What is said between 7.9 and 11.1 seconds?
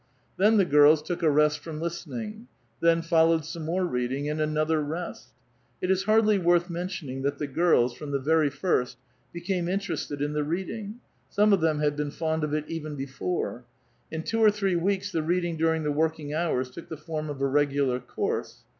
from the very first, became interested in the reading;